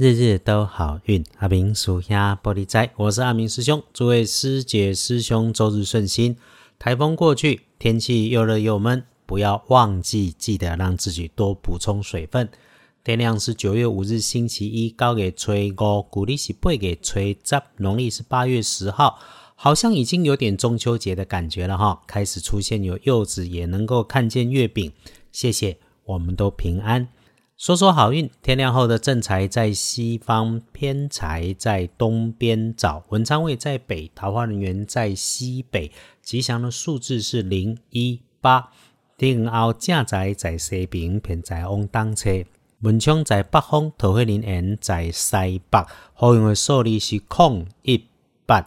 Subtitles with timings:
[0.00, 3.82] 日日都好运，阿明属下玻璃斋，我是阿明师兄。
[3.92, 6.38] 诸位师姐师兄，周日顺心。
[6.78, 12.48] 台风过去，天气又热又闷，不要忘记记得让自己多补充水分。
[13.04, 19.18] 天亮是九月五日星期一，高给吹五，古历是背给吹十，农历是八月十号，
[19.54, 24.90] 好像已经有点中秋节的感觉了哈，开始出现有柚子，也能够看见月饼。
[25.30, 25.76] 谢谢，
[26.06, 27.06] 我们都平安。
[27.60, 35.92] 说说好运，天亮后的正财在西方，偏财在东边找，文昌位在北，桃花人员在西北。
[36.22, 38.70] 吉祥的数字是零一八。
[39.18, 42.30] 天后正财在西边，偏财往东车。
[42.80, 45.84] 文昌在北方，桃花人缘在西北。
[46.14, 48.02] 好运的数字是空一
[48.46, 48.66] 八。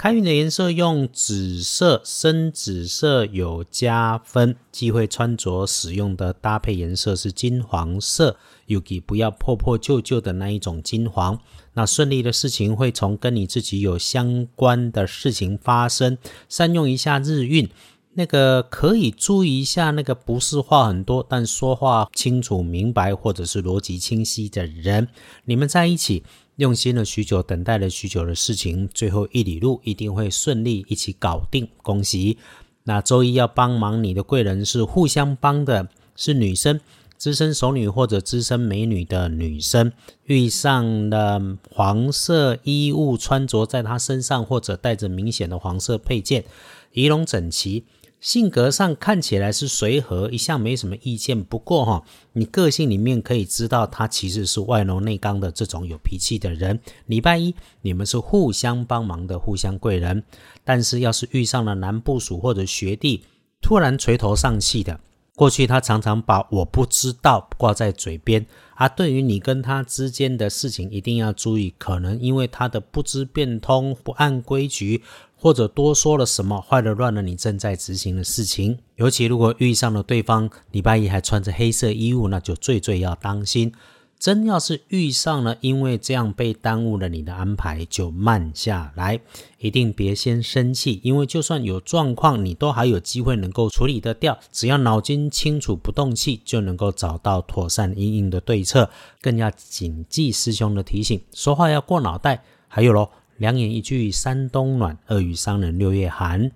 [0.00, 4.56] 开运的颜色用紫色，深紫色有加分。
[4.72, 11.38] 忌讳穿着使用的搭配颜色是金黄色，尤其不要破破旧旧的那一种金黄。
[11.74, 16.16] 那顺利的事情会从跟你自己有相关的事情发生。
[16.48, 17.68] 善用一下日运，
[18.14, 25.08] 那个可以注意一下那个不是话很多，但说话清楚明白或者是逻辑清晰的人。
[25.44, 26.24] 你们在一起。
[26.60, 32.36] 用心了许久，等待了许久的事情，最后一里路一定会顺利一起搞定，恭喜！
[32.84, 36.78] 那周一要帮忙你的贵人是互相帮的，是女生，
[37.16, 39.90] 资深熟女或者资深美女的女生，
[40.24, 46.44] 遇上了黄色衣物穿着在她身上，或者带着明显的黄色配件，
[46.92, 47.84] 仪容整齐。
[48.20, 51.42] 性格上看起来是随和，一向没什么意见。
[51.42, 52.04] 不过哈，
[52.34, 56.78] 你个性里面可以知道，他其实是外柔内刚的这种有脾气的人。
[57.06, 60.22] 礼拜一你们是互相帮忙的，互相贵人。
[60.64, 63.24] 但是要是遇上了男部署或者学弟，
[63.62, 65.00] 突然垂头丧气的，
[65.34, 68.46] 过去他常常把我不知道挂在嘴边。
[68.74, 75.02] 啊，对于你跟他之间的事情，一定要注意，可能因为他的不知变通、不按规矩。
[75.42, 78.78] 或者多说了什么，坏了乱了你正在执行的事情。
[78.96, 83.72] 尤其如果遇上了对方礼拜一还穿着黑色衣物，那就最最要当心。
[84.20, 89.18] 真要是遇上了，因为这样被耽误了你的安排，就慢下来，
[89.58, 91.00] 一定别先生气。
[91.02, 94.38] 因为就算有状况，你都还有机会能够处理得掉。
[94.52, 98.90] 只要脑筋清楚，不动气，就能够找到妥善应应的对策。
[99.22, 102.44] 更要谨记师兄的提醒，说话要过脑袋。
[102.68, 103.08] 还有喽。
[103.38, 106.52] 两眼一句山冬暖，二语伤人六月寒。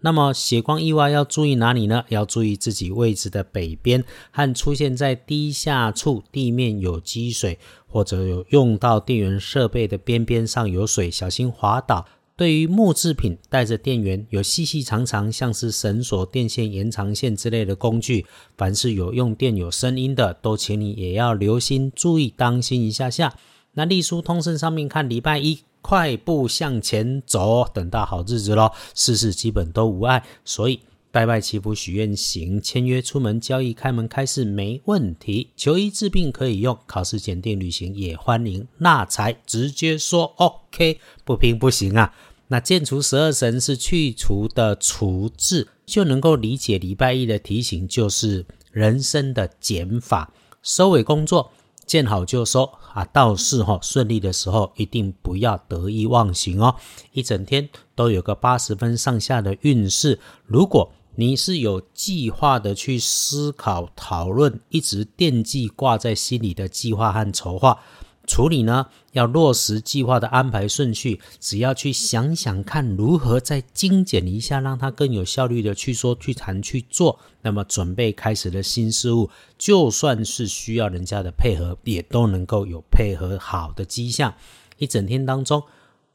[0.00, 2.04] 那么血光意外要注意哪里呢？
[2.10, 12.06] 要注意自己位置的北边和出现在低下处，地面有积水，或者有用到电源设备的边边上有水，小心滑倒。
[12.36, 18.26] 对于木制品带着电源有细细长长，像是绳索、电线、延长线之类的工具，
[18.58, 23.34] 凡是有用电有声音的，都请你也要留心注意，当心一下下。
[23.72, 25.60] 那隶书通胜上面看礼拜一。
[25.88, 30.80] 快步向前走，等到好日子喽，事事基本都无碍，所以
[31.12, 42.12] 拜拜祈福许愿行，签约出门交易开门开市没问题，求医治病可以用，考试检定旅行也欢迎，纳财直接说 OK，不拼不行啊。
[42.48, 50.32] 那建除十二神是去除的除字，就能够理解礼拜一的提醒，就是人生的减法，
[50.64, 51.52] 收尾工作。
[51.86, 53.04] 见好就收啊！
[53.06, 56.74] 到是哈顺利的时候，一定不要得意忘形哦。
[57.12, 60.18] 一整天都有个八十分上下的运势。
[60.44, 67.78] 如果你是有计划的去思考、讨论，一直惦记挂在心里的计划和筹划。
[68.26, 77.18] 处理呢，要落实计划的安排顺序，只要去想想看如何再精简一下，让它更有效率的去说、去谈、去做。
[77.42, 84.34] 那么准备开始的新事物，就算是需要人家的配合，也都能够有配合好的迹象。
[84.78, 85.62] 一整天当中，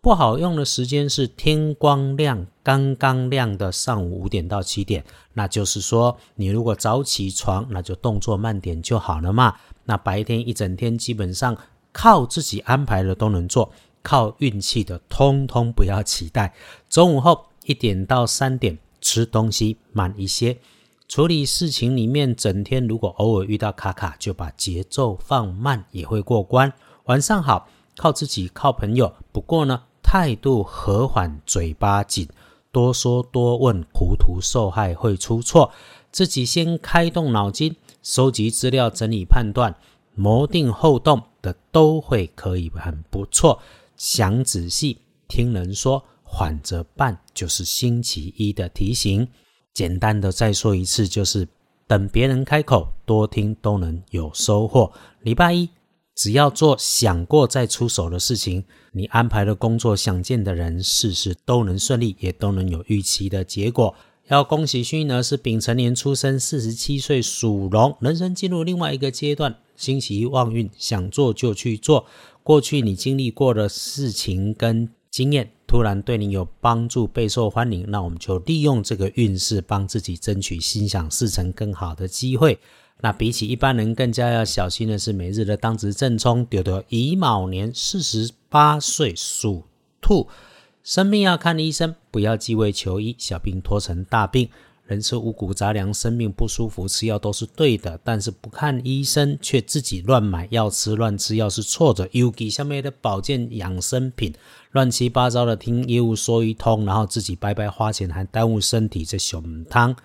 [0.02, 9.56] 不好用的时间是天光亮、刚刚亮的上午五点到七点，那就是说，你如果早起床，那就动作慢点就好了嘛。
[9.86, 11.58] 那白天一整天基本上。
[11.94, 13.72] 靠自己安排的都能做，
[14.02, 16.54] 靠运气的通通不要期待。
[16.90, 20.58] 中午后一点到三点吃东西慢一些，
[21.08, 26.72] 处理事情里面整天如果偶尔遇到卡卡，就把节奏放慢也会过关。
[27.06, 27.68] 晚上好，
[27.98, 32.28] 靠自己靠朋友，不过呢态度和缓，嘴巴紧，
[32.72, 35.72] 多说多问，糊涂受害会出错。
[36.12, 39.76] 自己先开动脑筋，收集资料，整理判断。
[40.14, 43.62] 谋定后动的都会可以很不错，
[43.98, 44.98] 想仔细
[45.28, 49.28] 听人说，缓着办就是星期一的提醒。
[49.74, 51.48] 简单的再说一次，就是
[51.88, 54.92] 等别人开口，多听都能有收获。
[55.22, 55.70] 礼拜一
[56.14, 63.96] 只要做想过再出手的事情，你安排的工作、想见的人，事事都能顺利，也都能有预期的结果。
[64.28, 72.06] 要恭喜勋呢，是丙辰年出生，四十七岁属龙，人生进入另外一个阶段，星期一旺运，想做就去做。
[72.44, 82.58] 过去你经历过的事情跟经验，突然对你有帮助，备受欢迎，那我们就利用这个运势，帮自己争取心想事成更好的机会。
[83.02, 89.64] 那比起一般人更加要小心的是，每日的当值正冲，丢丢乙卯年四十八岁属
[90.00, 90.28] 兔，
[90.84, 94.50] 生病要看医生，不要忌讳求医，小病拖成大病。
[94.88, 102.10] 人吃五谷杂粮，生病不舒服，吃药都是对的，但是不看医生却自己乱买药吃、乱吃药是错的。
[102.12, 104.34] 尤其下面的保健养生品，
[104.72, 109.96] 乱七八糟的听业务说一通，然后自己白白花钱还耽误身体，这熊汤。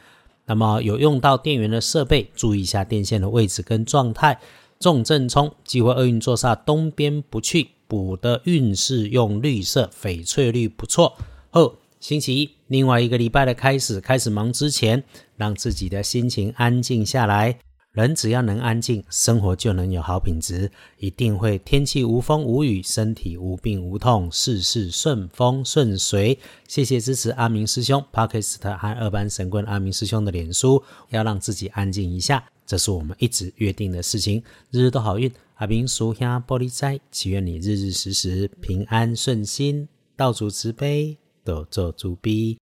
[0.45, 4.39] 那么有用到电源的设备，注意一下电线的位置跟状态。
[4.79, 11.17] 重症冲，机会厄运坐煞东边不去，补的运势用绿色，翡翠绿不错。
[11.51, 15.03] 后星期一，另外一个礼拜的开始，开始忙之前，
[15.37, 17.59] 让自己的心情安静下来。
[17.97, 26.39] 人只要能安静，生活就能有好品质，一定会天气无风无雨，身体无病无痛，事事顺风顺水。
[26.69, 34.43] 谢谢支持阿明师兄 p a k i s t 和二班神棍阿明师兄的脸书，要让自己安静一下，这是我们一直约定的事情。
[34.71, 42.59] 日日都好运，阿明属下玻璃斋，祈愿你日日时时平安顺心，道主慈悲，多做主逼。